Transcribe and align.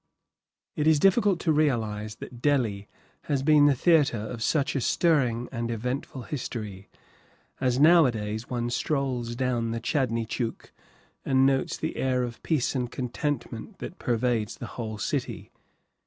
It 0.75 0.87
is 0.87 0.97
difficult 0.97 1.39
to 1.41 1.51
realize 1.51 2.15
that 2.15 2.41
Delhi 2.41 2.87
has 3.25 3.43
been 3.43 3.67
the 3.67 3.75
theatre 3.75 4.17
of 4.17 4.41
such 4.41 4.75
a 4.75 4.81
stirring 4.81 5.47
and 5.51 5.69
eventful 5.69 6.23
history, 6.23 6.89
as 7.59 7.79
nowadays 7.79 8.49
one 8.49 8.71
strolls 8.71 9.35
down 9.35 9.69
the 9.69 9.79
Chandni 9.79 10.25
Chouk 10.27 10.71
and 11.23 11.45
notes 11.45 11.77
the 11.77 11.97
air 11.97 12.23
of 12.23 12.41
peace 12.41 12.73
and 12.73 12.91
contentment 12.91 13.77
that 13.77 13.99
pervades 13.99 14.57
the 14.57 14.65
whole 14.73 14.97
city. 14.97 15.51